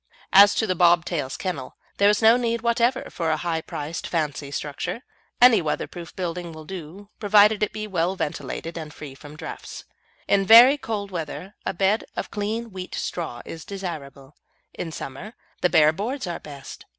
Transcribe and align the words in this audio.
As 0.33 0.55
to 0.55 0.65
the 0.65 0.73
bob 0.73 1.05
tail's 1.05 1.37
kennel, 1.37 1.77
there 1.97 2.09
is 2.09 2.23
no 2.23 2.35
need 2.35 2.61
whatever 2.63 3.07
for 3.11 3.29
a 3.29 3.37
high 3.37 3.61
priced 3.61 4.07
fancy 4.07 4.49
structure. 4.49 5.03
Any 5.39 5.61
weatherproof 5.61 6.15
building 6.15 6.53
will 6.53 6.65
do, 6.65 7.09
provided 7.19 7.61
it 7.61 7.71
be 7.71 7.85
well 7.85 8.15
ventilated 8.15 8.79
and 8.79 8.91
free 8.91 9.13
from 9.13 9.35
draughts. 9.37 9.83
In 10.27 10.43
very 10.43 10.75
cold 10.79 11.11
weather 11.11 11.53
a 11.67 11.73
bed 11.75 12.03
of 12.15 12.31
clean 12.31 12.71
wheat 12.71 12.95
straw 12.95 13.43
is 13.45 13.63
desirable, 13.63 14.35
in 14.73 14.91
summer 14.91 15.35
the 15.61 15.69
bare 15.69 15.93
boards 15.93 16.25
are 16.25 16.39
best. 16.39 16.87